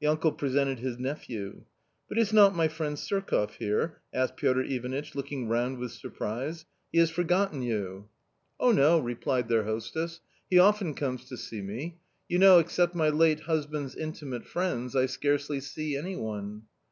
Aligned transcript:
The 0.00 0.08
uncle 0.08 0.32
presented 0.32 0.80
his 0.80 0.98
nephew," 0.98 1.62
But 2.08 2.18
is 2.18 2.32
not 2.32 2.56
my 2.56 2.66
friend 2.66 2.96
SurkofF 2.96 3.50
here?" 3.52 4.00
asked 4.12 4.36
Piotr 4.36 4.62
Ivan 4.62 4.92
itch, 4.94 5.14
looking 5.14 5.46
round 5.46 5.78
with 5.78 5.92
surprise; 5.92 6.64
"he 6.90 6.98
has 6.98 7.10
forgotten 7.12 7.62
you." 7.62 8.08
A 8.58 8.64
COMMON 8.64 8.74
STORY 8.74 8.74
173" 8.74 8.84
Oh, 8.88 8.96
no!" 8.96 9.04
replied 9.14 9.48
their 9.48 9.62
hostess;" 9.72 10.20
he 10.50 10.58
often 10.58 10.94
comes 10.94 11.24
to 11.26 11.36
see 11.36 11.62
me. 11.62 11.98
You 12.28 12.40
know, 12.40 12.58
except 12.58 12.96
my 12.96 13.10
late 13.10 13.42
husband's 13.42 13.94
intimate 13.94 14.44
friends, 14.44 14.96
I 14.96 15.06
scarcely 15.06 15.60
see 15.60 15.96
any 15.96 16.16
one." 16.16 16.62